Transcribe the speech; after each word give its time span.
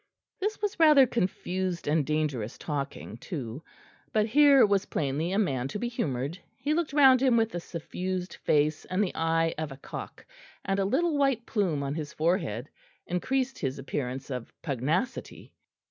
This 0.39 0.59
was 0.63 0.79
rather 0.79 1.05
confused 1.05 1.87
and 1.87 2.03
dangerous 2.03 2.57
talking 2.57 3.17
too; 3.17 3.61
but 4.11 4.25
here 4.25 4.65
was 4.65 4.87
plainly 4.87 5.31
a 5.31 5.37
man 5.37 5.67
to 5.67 5.77
be 5.77 5.87
humoured; 5.89 6.39
he 6.57 6.73
looked 6.73 6.91
round 6.91 7.21
him 7.21 7.37
with 7.37 7.53
a 7.53 7.59
suffused 7.59 8.33
face 8.33 8.83
and 8.85 9.03
the 9.03 9.13
eye 9.13 9.53
of 9.59 9.71
a 9.71 9.77
cock, 9.77 10.25
and 10.65 10.79
a 10.79 10.85
little 10.85 11.19
white 11.19 11.45
plume 11.45 11.83
on 11.83 11.93
his 11.93 12.13
forehead 12.13 12.67
increased 13.05 13.59
his 13.59 13.77
appearance 13.77 14.31
of 14.31 14.51
pugnacity. 14.63 15.53